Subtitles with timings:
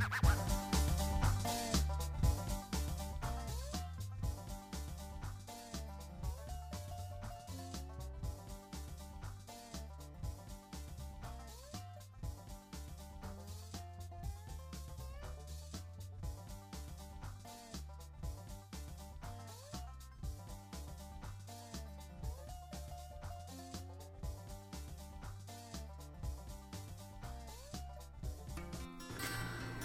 [0.00, 0.49] What?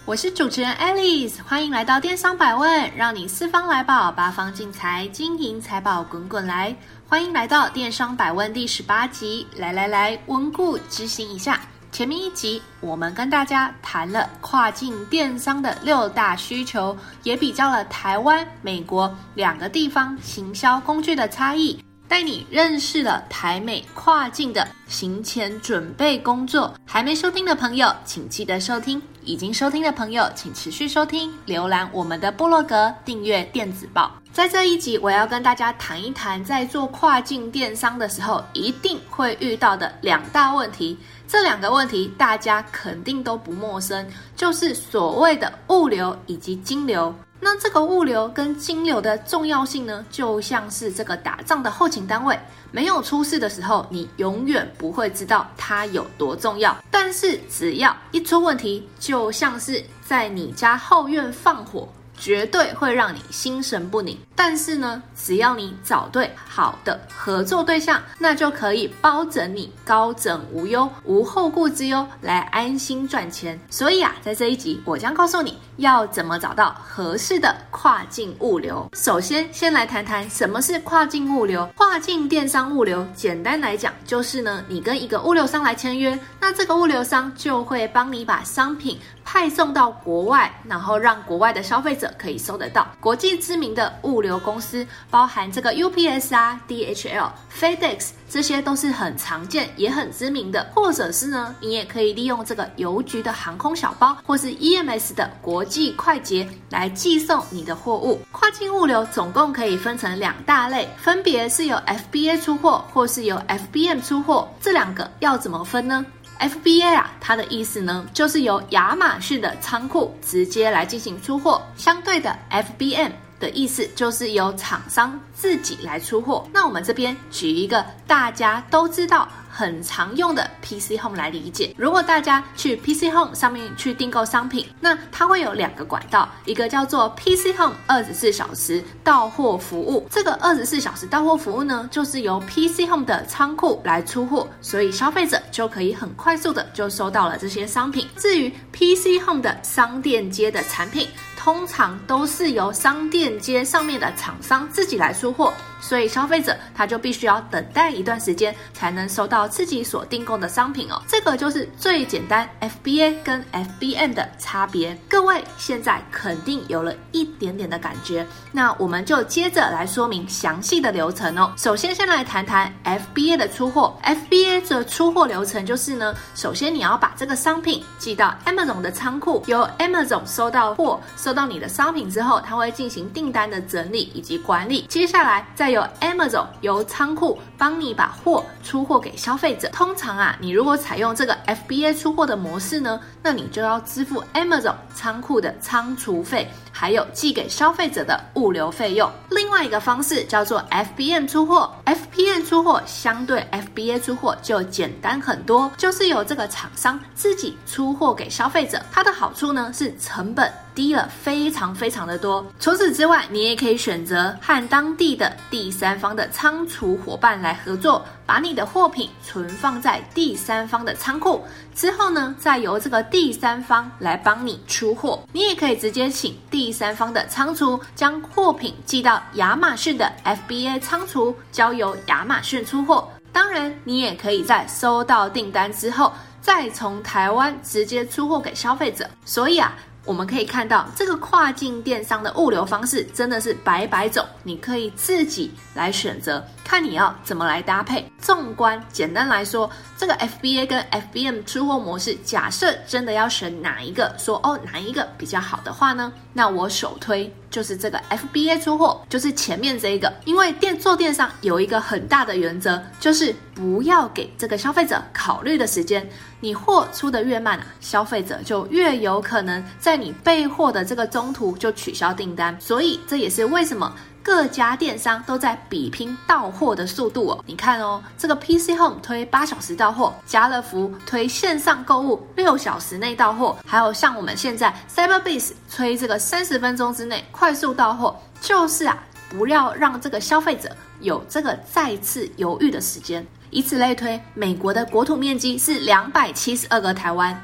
[0.06, 6.76] 我是主持人 Alice，欢迎来到电商百问，让你四方来宝，八方进财，金银财宝滚滚来。
[7.08, 11.60] 欢迎来到电商百问第十八集，来来来，温故知新一下。
[11.92, 21.84] 前面一集我们跟大家谈了跨境电商的六大需求，也比较了台湾、美国两个地方行销工具的差异。
[22.08, 31.34] 带你认识了台美跨境的行前准备工作，还没收听的朋友，请记得收听；已经收听的朋友，请持续收听。
[31.48, 34.12] 浏览我们的部落格，订阅电子报。
[34.32, 40.98] 在这一集，我要跟大家谈一谈，在做跨境电商的时候，一定会遇到的两大问题。
[41.28, 47.14] 这两个问题，大家肯定都不陌生，就是所谓的物流以及金流。
[47.40, 52.40] 那这个物流跟金流的重要性呢，就像是这个打仗的后勤单位，
[52.72, 56.76] 没有出事的时候，你永远不会知道它有多重要。
[56.90, 61.88] 但是只要一出问题，就像是在你家后院放火。
[62.18, 73.60] 绝对会让你心神不宁，但是呢，只要你找对好的合作对象，那就可以包拯你高枕无忧、无后顾之忧，来安心赚钱。
[73.70, 78.90] 所以啊，在这一集，我将告诉你要怎么找到合适的跨境物流。
[78.94, 81.68] 首先，先来谈谈什么是跨境物流。
[81.76, 92.88] 跨境电商物流，简单来讲，就是呢，你跟一个物流商来签约，那这个物流商就会帮你把商品派送到国外，然后让国外的消费者可以收得到。
[93.02, 100.72] 国际知名的物流公司，包含这个 UPS 啊、DHL、FedEx，这些都是很常见也很知名的。
[100.76, 108.22] 或者是呢，你也可以利用这个邮局的航空小包，或是 EMS 的国际快捷来寄送你的货物。
[108.32, 114.48] 跨境物流总共可以分成两大类，分别是由 FBA 出货，或是由 FBM 出货。
[114.62, 116.06] 这两个要怎么分呢
[116.40, 121.62] ？FBA 啊，它的意思呢，就是由亚马逊的仓库直接来进行出货。
[121.78, 126.48] 相对的，FBM 的意思就是由厂商自己来出货。
[126.54, 140.06] 那我们这边举一个大家都知道，很常用的 PC Home 来理解，如果大家去 PC Home 上面去订购商品，那它会有两个管道，一个叫做 PC Home 二十四小时到货服务。
[140.12, 148.06] 这个二十四小时到货服务呢，就是由 PC Home 的仓库来出货，所以消费者就可以很快速的就收到了这些商品。
[148.18, 155.54] 至于 PC Home 的商店街的产品，通常都是由商店街上面的厂商自己来出货。
[155.88, 161.00] 所以消费者他就必须要等待一段时间，才能收到自己所订购的商品哦。
[161.08, 164.98] 这个就是最简单 FBA 跟 FBM 的差别。
[165.08, 171.54] 各位现在肯定有了一点点的感觉，那我们就接着来说明详细的流程哦。
[171.56, 173.96] 首先，先来谈谈 FBA 的出货。
[174.04, 184.86] FBA 的出货流程就是呢，首先你要把这个商品寄到 Amazon 的仓库，由 Amazon 收到货，收到你的商品之后，它会进行订单的整理以及管理。
[184.90, 189.68] 接下来再由 Amazon 由仓库帮你把货出货给消费者。
[189.70, 199.12] 通常啊，你如果采用这个 FBA 出货的模式呢，那你就要支付 Amazon 仓库的仓储费，还有寄给消费者的物流费用。
[199.30, 208.82] 另外一个方式叫做 FBM 出货，FBM 出货相对 FBA 出货就简单很多，就是由这个厂商自己出货给消费者。
[208.92, 212.46] 它的好处呢是成本低了非常非常的多。
[212.60, 221.44] 除此之外，你也可以选择和当地的第三方的仓储伙伴来合作，把你的货品存放在第三方的仓库，
[221.74, 225.24] 之后呢，再由这个第三方来帮你出货。
[225.32, 233.10] 你也可以直接请第三方的仓储将货品寄到亚马逊的 FBA 仓储，交由亚马逊出货。
[233.32, 236.12] 当然，你也可以在收到订单之后，
[236.42, 239.10] 再从台湾直接出货给消费者。
[239.24, 239.74] 所以啊。
[240.06, 248.10] 我们可以看到，这个跨境电商的物流方式真的是百百种，你可以自己来选择，看你要怎么来搭配。
[248.20, 256.14] 纵观简单来说，这个 FBA 跟 FBM 出货模式，假设真的要选哪一个，说哦哪一个比较好的话呢？
[256.34, 257.34] 那我首推。
[257.56, 260.12] 就是这个 FBA 出货，就是前面这一个。
[260.26, 266.06] 因为电做电商有一个很大的原则，就是不要给这个消费者考虑的时间。
[266.42, 272.54] 你货出的越慢啊，消费者就越有可能在你备货的这个中途就取消订单。
[272.60, 273.96] 所以这也是为什么。
[274.26, 277.44] 各家电商都在比拼到货的速度哦。
[277.46, 288.98] 你看哦，这个 PC Home 推八小时到货，家乐福推线上购物六小时内到货，还有像我们现在 Cyberbiz 推这个三十分钟之内快速到货，就是啊，
[289.30, 293.24] 不要让这个消费者有这个再次犹豫的时间。
[293.52, 297.40] 以此类推，美国的国土面积是两百七十二个台湾，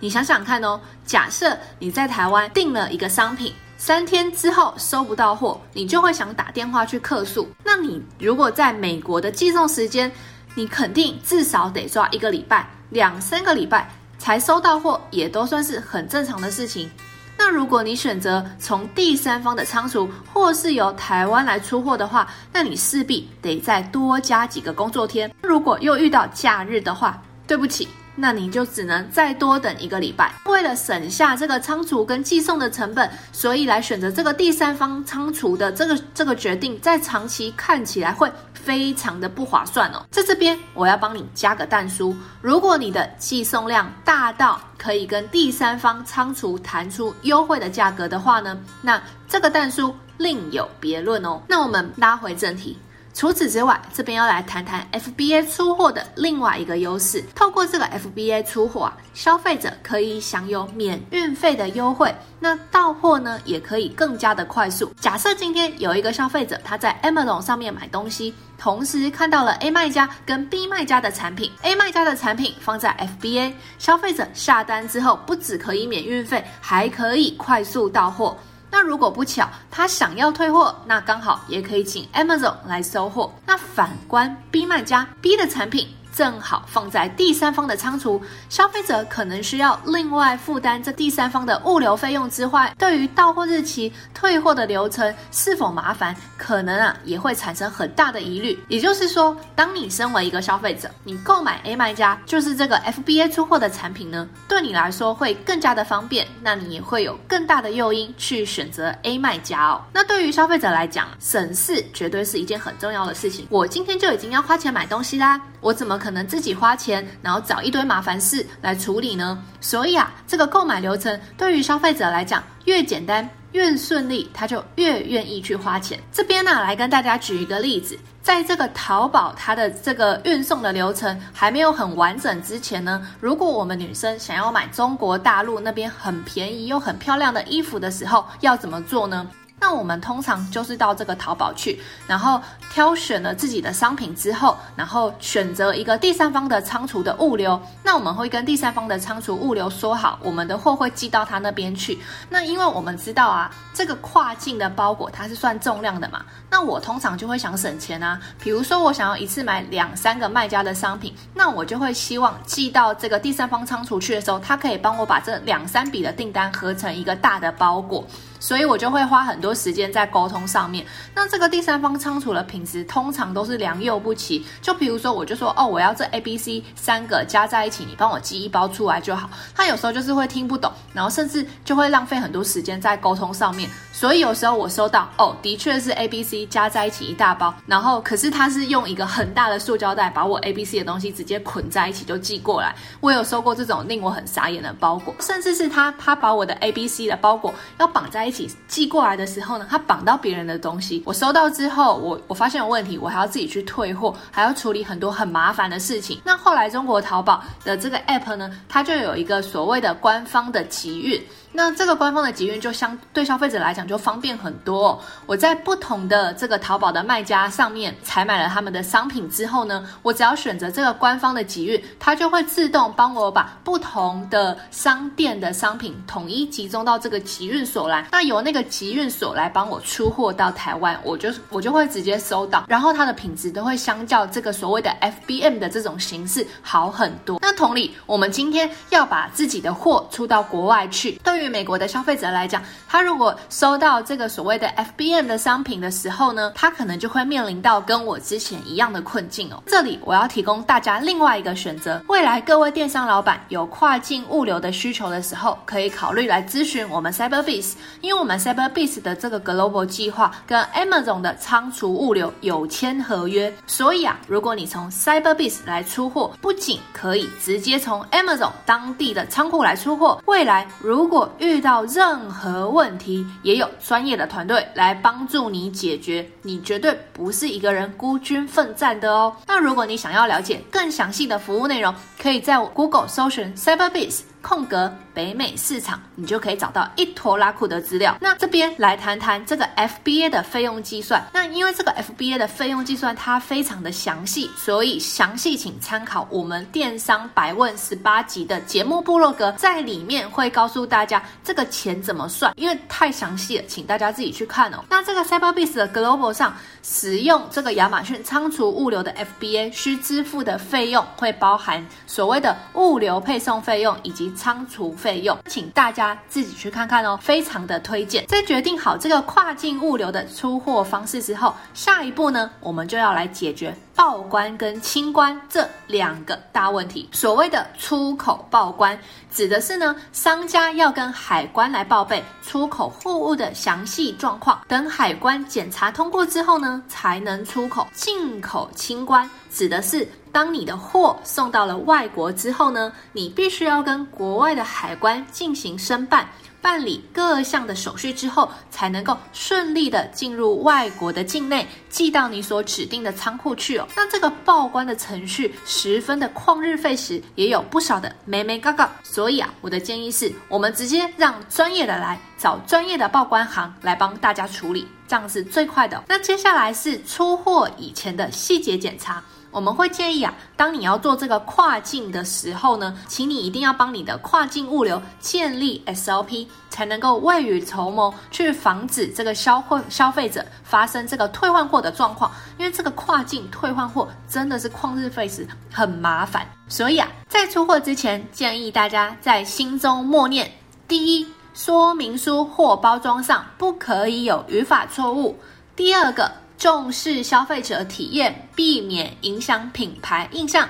[0.00, 3.54] 你想想看哦，假设你在台湾订了一个商品。
[3.76, 7.48] 三天之后收不到货，你就会想打电话去客诉。
[7.62, 10.10] 那你如果在美国的寄送时间，
[10.54, 16.88] 你肯定至少得抓一个礼拜、两三个礼拜才收到货，也都算是很正常的事情。
[17.36, 25.30] 那如果你选择从第三方的仓储，或是由台湾来出货的话，那你势必得再多加几个工作天。
[25.42, 27.88] 如果又遇到假日的话，对不起。
[28.16, 30.32] 那你就只能再多等一个礼拜。
[30.46, 40.04] 为了省下这个仓储跟寄送的成本，所以来选择这个第三方仓储的这个这个决定，在长期看起来会非常的不划算哦。
[40.10, 51.40] 在这边我要帮你加个蛋书，如果你的寄送量大到可以跟第三方仓储谈出优惠的价格的话呢，那这个蛋书另有别论哦。
[51.48, 52.78] 那我们拉回正题。
[53.14, 57.24] 除此之外，这边要来谈谈 FBA 出货的另外一个优势。
[57.32, 64.92] 透过这个 FBA 出货啊，消费者可以享有免运费的优惠，那到货呢也可以更加的快速。
[65.00, 78.36] 假设今天有一个消费者他在 Amazon 上面买东西，同时看到了 A 卖家跟 B 卖家的产品，A 卖家的产品放在 FBA，消费者下单之后不只可以免运费，还可以快速到货。
[78.84, 83.32] 如果不巧，他想要退货，那刚好也可以请 Amazon 来收货。
[83.46, 85.88] 那反观 B 卖家，B 的产品。
[86.14, 98.58] 正好放在第三方的仓储，消费者可能需要另外负担这第三方的物流费用之外，对于到货日期、退货的流程是否麻烦，可能啊也会产生很大的疑虑。
[98.68, 109.82] 也就是说，当你身为一个消费者，你购买 A 卖家就是这个 FBA 出货的产品呢，对你来说会更加的方便，那你也会有更大的诱因去选择 A 卖家哦。
[109.92, 113.48] 那对于消费者来讲，省事绝对是一件很重要的事情。
[113.50, 119.42] 我今天就已经要花钱买东西啦，我怎么可能自己花钱，然后找一堆麻烦事来处理呢？
[119.58, 125.98] 所以啊，这个购买流程对于消费者来讲，越简单越顺利，他就越愿意去花钱。
[126.12, 139.26] 这边呢，来跟大家举一个例子，在这个淘宝它的这个运送的流程还没有很完整之前呢，如果我们女生想要买中国大陆那边很便宜又很漂亮的衣服的时候，要怎么做呢？
[139.64, 142.38] 那我们通常就是到这个淘宝去，然后
[142.70, 147.58] 挑选了自己的商品之后，然后选择一个第三方的仓储的物流。
[147.82, 151.98] 那我们会跟第三方的仓储物流说好，我们的货会寄到他那边去。
[152.28, 158.20] 那因为我们知道啊，这个跨境的包裹它是算重量的嘛，那我通常就会想省钱啊。
[158.40, 168.06] 比如说我想要一次买两三个卖家的商品，那我就会希望寄到这个第三方仓储去的时候，他可以帮我把这两三笔的订单合成一个大的包裹。
[168.40, 170.84] 所以我就会花很多时间在沟通上面。
[171.14, 174.44] 那这个第三方仓储的品质通常都是良莠不齐。
[174.60, 179.30] 就比如说，我就说哦，我要这 A、B、C 三个加在一起，你帮我寄一包出来就好。
[179.54, 183.63] 他有时候就是会听不懂，然后甚至就会浪费很多时间在沟通上面。
[183.92, 192.74] 所以有时候我收到哦，的确是 A、B、C 加在一起一大包，然后可是他是用一个很大的塑胶袋把我 A、B、C 的东西直接捆在一起就寄过来。
[193.00, 198.50] 我有收过这种令我很傻眼的包裹，甚至是他他把我的 A、B、C 的包裹要绑在一起。
[198.66, 206.20] 寄过来的时候呢，他绑到别人的东西，我收到之后，我我发现有问题，我还要自己去退货，还要处理很多很麻烦的事情。
[206.24, 211.22] 那后来中国淘宝的这个 app 呢，它就有一个所谓的官方的集运。
[211.56, 215.00] 那这个官方的集运就相对消费者来讲就方便很多哦。
[215.24, 228.08] 我在不同的这个淘宝的卖家上面采买了他们的商品之后呢，我只要选择这个官方的集运，它就会自动帮我把不同的商店的商品统一集中到这个集运所来。
[228.10, 237.38] 那由那个集运所来帮我出货到台湾，我就我就会直接收到，然后它的品质都会相较这个所谓的 FBM 的这种形式好很多。
[237.40, 249.62] 那同理，我们今天要把自己的货出到国外去，对于对于美国的消费者来讲，他如果收到这个所谓的 FBM 的商品的时候呢，他可能就会面临到跟我之前一样的困境哦。
[249.66, 279.34] 这里我要提供大家另外一个选择，未来各位电商老板有跨境物流的需求的时候，可以考虑来咨询我们 Cyberbis 因为我们 Cyberbiz 的这个 Global 计划跟 Amazon 的仓储物流有签合约，所以啊，如果你从 Cyberbis 来出货，不仅可以直接从 Amazon 当地的仓库来出货，未来如果遇到任何问题，也有专业的团队来帮助你解决，你绝对不是一个人孤军奋战的哦。
[279.46, 284.20] 那如果你想要了解更详细的服务内容，可以在 Google 搜寻 Cyberbis。
[284.44, 288.14] 空格北美市场，你就可以找到一坨拉库的资料。
[288.20, 291.24] 那这边来谈谈这个 FBA 的费用计算。
[291.32, 304.84] 那因为这个 FBA 的费用计算它非常的详细，所以详细请参考我们电商百问十八集的节目部落格，在里面会告诉大家这个钱怎么算，因为太详细了，请大家自己去看哦。
[304.90, 318.26] 那这个 Cyberbiz 的 Global 上使用这个亚马逊仓储物流的 FBA 需支付的费用，会包含所谓的物流配送费用以及仓储费用，请大家自己去看看哦，非常的推荐。
[318.26, 327.08] 在决定好这个跨境物流的出货方式之后，下一步呢，我们就要来解决报关跟清关这两个大问题。
[327.12, 328.98] 所谓的出口报关，
[329.30, 337.86] 指的是呢，商家要跟海关来报备出口货物的详细状况，等海关检查通过之后呢，才能出口。
[337.94, 340.08] 进口清关，指的是。
[340.34, 346.28] 当你的货送到了外国之后呢，你必须要跟国外的海关进行申办，
[346.64, 353.86] 办理各项的手续之后，才能够顺利的进入外国的境内，寄到你所指定的仓库去哦。
[353.94, 358.90] 那这个报关的程序十分的旷日费时，也有不少的眉眉角角。
[359.02, 366.02] 所以啊，我的建议是，我们直接让专业的来找专业的报关行来帮大家处理，这样是最快的。
[366.08, 369.22] 那接下来是出货以前的细节检查。
[369.50, 382.30] 我们会建议啊，当你要做这个跨境的时候呢，请你一定要帮你的跨境物流建立 SOP，才能够未雨绸缪，去防止这个消费消费者发生这个退换货的状况。
[382.58, 386.46] 因为这个跨境退换货真的是旷日费时，很麻烦。
[386.68, 390.50] 所以啊，在出货之前，建议大家在心中默念：
[390.88, 395.34] 第一，说明书或包装上不可以有语法错误；
[395.76, 396.30] 第二个。
[396.56, 400.66] 重视消费者体验，避免影响品牌印象。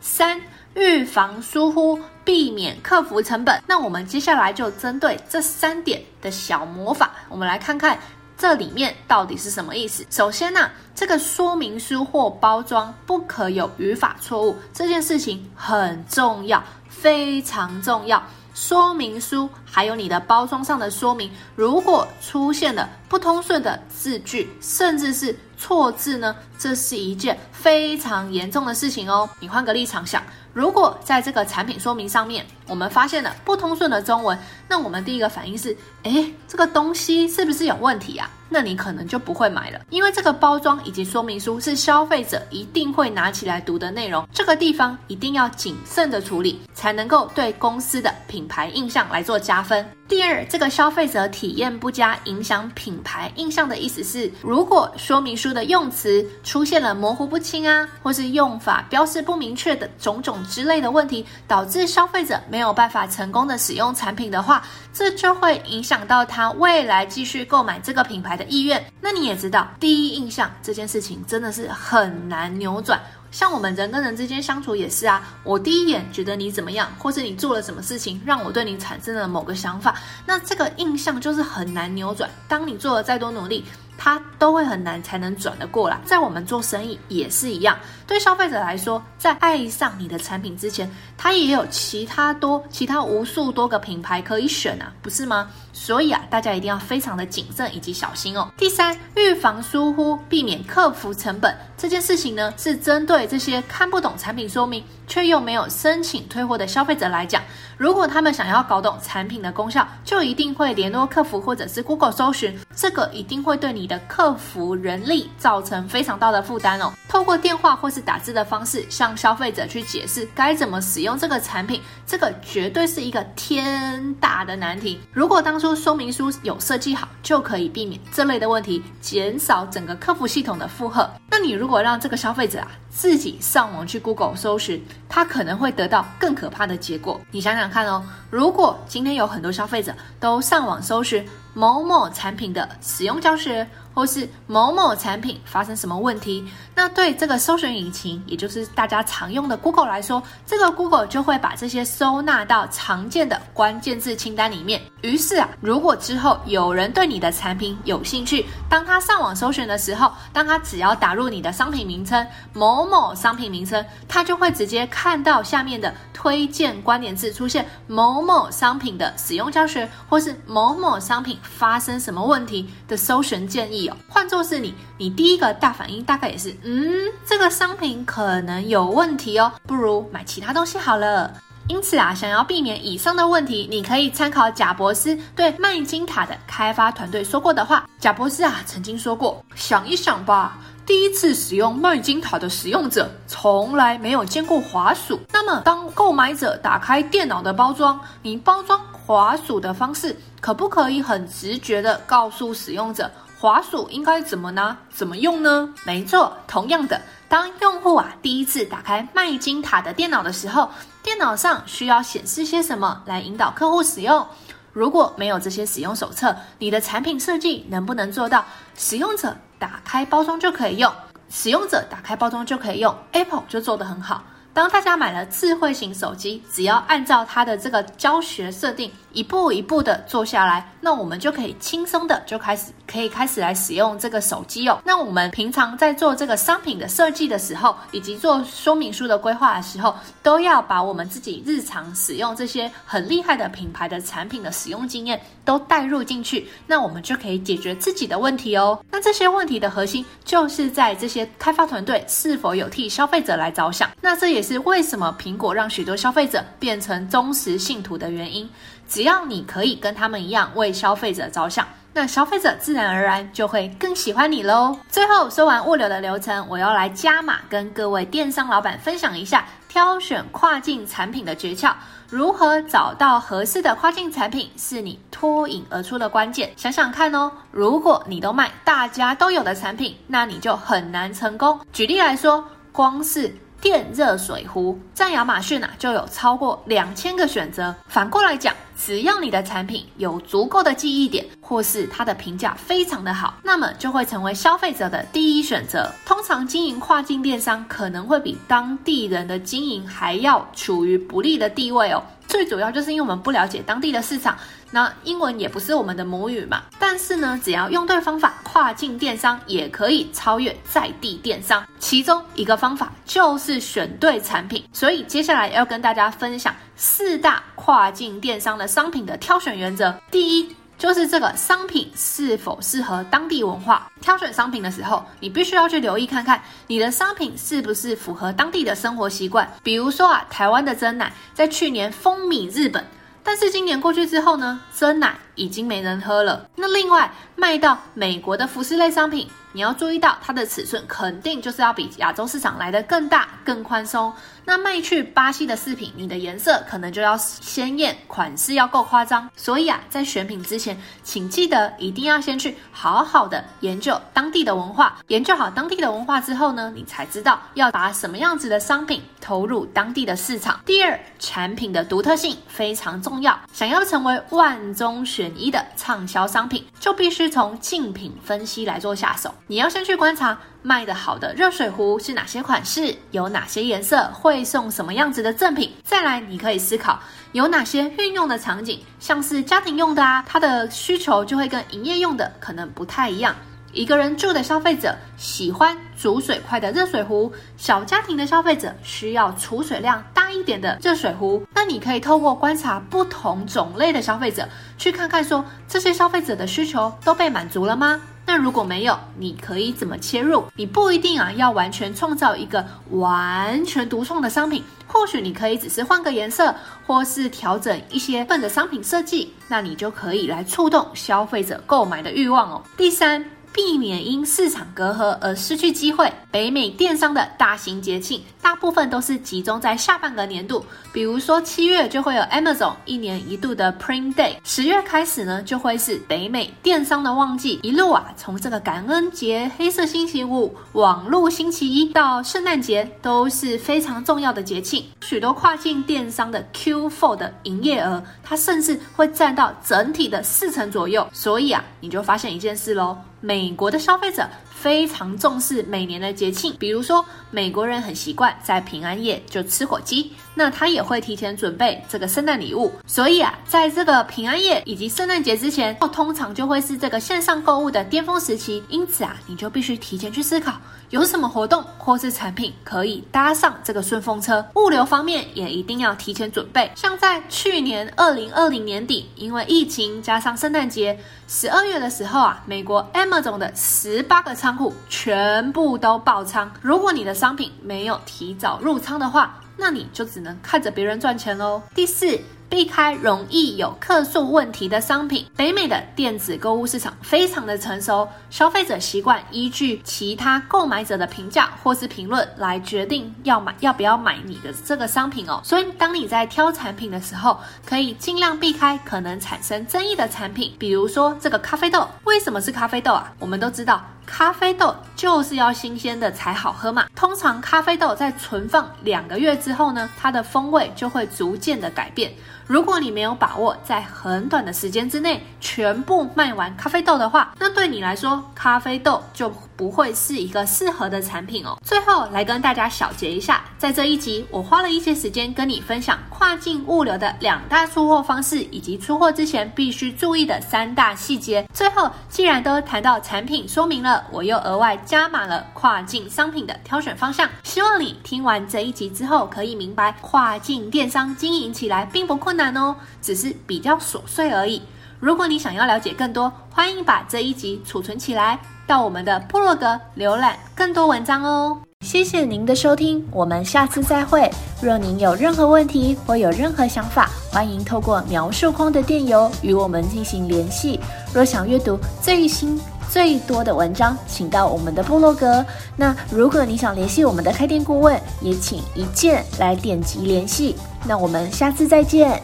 [0.00, 0.38] 三、
[0.74, 3.62] 预防疏忽，避免克服成本。
[3.66, 7.98] 那我们接下来就针对这三点的小魔法，我们来看看
[8.38, 10.04] 这里面到底是什么意思。
[10.10, 18.22] 首先呢、啊，这个说明书或包装不可有语法错误，这件事情很重要，非常重要。
[18.54, 29.28] 说明书还有你的包装上的说明，如果出现了不通顺的字句，甚至是错字呢，这是一件非常严重的事情哦。
[29.40, 38.30] 你换个立场想，如果在这个产品说明上面，我们发现了不通顺的中文，那我们第一个反应是，诶，这个东西是不是有问题啊？
[38.52, 49.84] 那你可能就不会买了，因为这个包装以及说明书是消费者一定会拿起来读的内容，这个地方一定要谨慎的处理，才能够对公司的品牌印象来做加分。
[50.12, 68.84] 第二，这个消费者体验不佳，影响品牌印象的意思是，如果说明书的用词出现了模糊不清啊，或是用法标示不明确的种种之类的问题，导致消费者没有办法成功的使用产品的话，这就会影响到他未来继续购买这个品牌的意愿。
[69.00, 73.00] 那你也知道，第一印象这件事情真的是很难扭转。
[73.32, 82.30] 像我们人跟人之间相处也是啊，我第一眼觉得你怎么样，或是你做了什么事情让我对你产生了某个想法，那这个印象就是很难扭转。
[82.46, 83.64] 当你做了再多努力，
[84.04, 85.96] 它都会很难才能转得过来。
[86.04, 95.48] 在我们做生意也是一样，对消费者来说，在爱上你的产品之前，他也有其他多、其他无数多个品牌可以选啊，不是吗？
[95.72, 98.50] 所以啊，大家一定要非常的谨慎以及小心哦。
[98.56, 101.56] 第三，预防疏忽，避免客服成本。
[101.76, 107.40] 这件事情呢，是针对这些看不懂产品说明却又没有申请退货的消费者来讲。
[107.76, 116.90] 如果他们想要搞懂产品的功效，就一定会联络客服或者是 Google 搜寻，这个一定会对你的客服人力造成非常大的负担哦。
[117.08, 124.98] 透过电话或是打字的方式向消费者去解释该怎么使用这个产品，这个绝对是一个天大的难题。
[125.12, 131.08] 如果当初说明书有设计好，就可以避免这类的问题，减少整个客服系统的负荷。
[131.30, 137.18] 那你如果让这个消费者啊自己上网去 Google 搜寻，他可能会得到更可怕的结果。
[137.30, 146.44] 你想想看哦，如果今天有很多消费者都上网搜寻某某产品的使用教学，或是某某产品发生什么问题，
[146.74, 154.80] 那对这个搜寻引擎，也就是大家常用的 Google 来说，这个 Google 就会把这些收纳到常见的关键字清单里面。
[155.02, 173.81] 于是啊，如果之后有人对你的产品有兴趣，当他上网搜寻的时候，当他只要打入你的商品名称某某商品名称，他就会直接看到下面的推荐关联字出现某某商品的使用教学，或是某某商品发生什么问题的搜寻建议。
[174.08, 181.32] 换作是你，你第一个大反应大概也是，嗯，这个商品可能有问题哦，不如买其他东西好了。
[181.68, 187.88] 因此啊，想要避免以上的问题，你可以参考贾博斯对麦金塔的开发团队说过的话。
[188.00, 195.20] 贾博斯啊曾经说过：“想一想吧，第一次使用麦金塔的使用者从来没有见过滑鼠。
[195.32, 203.08] 那么，当购买者打开电脑的包装，你包装滑鼠的方式，可不可以很直觉地告诉使用者？”
[203.42, 204.76] 滑鼠应该怎么拿？
[204.88, 205.74] 怎么用呢？
[205.84, 210.70] 没错，同样的，当用户啊第一次打开麦金塔的电脑的时候，
[211.02, 214.24] 电脑上需要显示些什么来引导客户使用？
[214.72, 218.44] 如果没有这些使用手册，你的产品设计能不能做到
[218.76, 220.92] 使用者打开包装就可以用？
[221.28, 224.22] 使用者打开包装就可以用，Apple 就做得很好。
[224.54, 234.80] 当大家买了智慧型手机，只要按照它的这个教学设定，一步一步的做下来，那我们就可以轻松的就开始可以开始来使用这个手机哦。
[234.84, 248.78] 那我们平常在做这个商品的设计的时候，以及做说明书的规划的时候，都要把我们自己日常使用这些很厉害的品牌的产品的使用经验都带入进去，那我们就可以解决自己的问题哦。
[248.90, 253.90] 那这些问题的核心就是在这些开发团队是否有替消费者来着想。
[254.00, 258.48] 那这也是为什么苹果让许多消费者变成忠实信徒的原因。
[258.92, 264.76] 只要你可以跟他们一样为消费者着想，那消费者自然而然就会更喜欢你喽。
[264.90, 271.72] 最后说完物流的流程，我要来加码跟各位电商老板分享一下挑选跨境产品的诀窍。
[272.10, 276.52] 如何找到合适的跨境产品，是你脱颖而出的关键。
[276.58, 281.58] 想想看哦，如果你都卖大家都有的产品，那你就很难成功。
[281.72, 287.72] 举例来说，光是电热水壶在亚马逊啊，就有超过两千个选择。
[287.86, 295.88] 反过来讲，只要你的产品有足够的记忆点，或是它的评价非常的好，那么就会成为消费者的第一选择。
[296.04, 302.02] 通常经营跨境电商可能会比当地人的经营还要处于不利的地位哦。
[302.26, 304.36] 最主要就是因为我们不了解当地的市场，
[304.72, 306.62] 那英文也不是我们的母语嘛。
[306.78, 311.64] 但是呢，只要用对方法，跨境电商也可以超越在地电商。
[311.78, 314.64] 其中一个方法就是选对产品。
[314.72, 319.94] 所以接下来要跟大家分享四大跨境电商的商品的挑选原则。
[320.10, 323.90] 第一，就是这个商品是否适合当地文化。
[324.00, 329.48] 挑选商品的时候，你必须要去留意看看你的商品是不是符合当地的生活习惯。
[329.62, 332.84] 比如说啊，台湾的珍奶在去年风靡日本，
[333.24, 336.48] 但是今年过去之后呢，真奶已经没人喝了。
[336.56, 344.12] 那另外卖到美国的服饰类商品，你要注意到它的尺寸肯定就是要比亚洲市场来的更大、更宽松。
[344.44, 349.28] 那卖去巴西的饰品，你的颜色可能就要鲜艳，款式要够夸张。
[349.36, 354.98] 所以啊，在选品之前，请记得一定要先去好好的研究当地的文化。
[355.08, 360.60] 研究好当地的文化之后呢，你才知道要把什么样子的商品投入当地的市场。
[360.66, 363.38] 第二，产品的独特性非常重要。
[363.52, 369.32] 想要成为万中选一的畅销商品，就必须从竞品分析来做下手。
[369.46, 370.38] 你要先去观察。
[370.62, 372.96] 卖得好的热水壶是哪些款式？
[373.10, 374.10] 有哪些颜色？
[374.12, 375.72] 会送什么样子的赠品？
[375.82, 377.00] 再来，你可以思考
[377.32, 383.34] 有哪些运用的场景，像是家庭用的啊，它的需求就会跟营业用的可能不太一样。
[383.72, 391.42] 一个人住的消费者喜欢煮水快的热水壶，小家庭的消费者需要储水量大一点的热水壶。
[391.54, 394.46] 那你可以透过观察不同种类的消费者，
[394.76, 397.98] 去看看说这些消费者的需求都被满足了吗？
[398.24, 400.44] 那如果没有，你可以怎么切入？
[400.56, 406.54] 你不一定啊，要完全创造一个完全独创的商品，或许你可以只是换个颜色，
[406.86, 412.62] 或是调整一些份的商品设计，那你就可以来触动消费者购买的欲望哦。
[412.76, 416.12] 第三，避免因市场隔阂而失去机会。
[416.30, 420.64] 北美电商的大型节庆大部分都是集中在下半个年度。
[420.92, 434.84] 比如说七月就会有 Amazon 一年一度的 Prime Day，十月开始呢就会是北美电商的旺季，一路啊从这个感恩节、黑色星期五、网络星期一到圣诞节都是非常重要的节庆。
[435.02, 441.06] 许多跨境电商的 Q4 的营业额，它甚至会占到整体的四成左右。
[441.12, 442.96] 所以啊，你就发现一件事喽。
[443.24, 452.72] 美国的消费者非常重视每年的节庆，比如说美国人很习惯在平安夜就吃火鸡，那他也会提前准备这个圣诞礼物。
[452.86, 458.62] 所以啊，在这个平安夜以及圣诞节之前，通常就会是这个线上购物的巅峰时期。
[458.68, 460.54] 因此啊，你就必须提前去思考
[460.90, 464.44] 有什么活动或是产品可以搭上这个顺风车。
[464.54, 466.70] 物流方面也一定要提前准备。
[466.74, 481.62] 像在去年二零二零年底，因为疫情加上圣诞节，十二月的时候啊，美国 Amazon 的十八个仓库全部都爆仓，如果你的商品没有提早入仓的话，那你就只能看着别人赚钱喽。
[481.74, 482.20] 第四。
[482.52, 485.26] 避开容易有客诉问题的商品。
[485.34, 495.40] 北美的电子购物市场非常的成熟，消费者习惯依据其他购买者的评价或是评论来决定要买要不要买你的这个商品哦。
[495.42, 501.88] 所以当你在挑产品的时候，可以尽量避开可能产生争议的产品，比如说这个咖啡豆。
[502.04, 503.10] 为什么是咖啡豆啊？
[503.18, 503.82] 我们都知道。
[504.04, 506.86] 咖啡豆就是要新鲜的才好喝嘛。
[506.94, 512.12] 通常咖啡豆在存放两个月之后呢，它的风味就会逐渐的改变。
[512.46, 521.58] 如果你没有把握在很短的时间之内全部卖完咖啡豆的话，那对你来说，咖啡豆就不会是一个适合的产品哦。
[521.64, 531.46] 最后来跟大家小结一下，在这一集我花了一些时间跟你分享跨境物流的两大出货方式，以及出货之前必须注意的三大细节。
[531.54, 537.28] 最后，既然都谈到产品说明了，我又额外加码了跨境商品的挑选方向。
[537.42, 544.62] 希望你听完这一集之后，可以明白跨境电商经营起来并不困困难哦，只是比较琐碎而已。
[544.98, 548.38] 如果你想要了解更多，欢迎把这一集储存起来。
[548.66, 551.58] 到我们的部落格浏览更多文章哦！
[551.82, 554.30] 谢谢您的收听，我们下次再会。
[554.62, 560.80] 若您有任何问题或有任何想法，欢迎透过描述框的电邮与我们进行联系。
[561.12, 562.58] 若想阅读最新
[562.92, 565.42] 最多的文章，请到我们的部落格。
[565.76, 570.56] 那如果你想联系我们的开店顾问，也请一键来点击联系。
[570.86, 572.22] 那我们下次再见。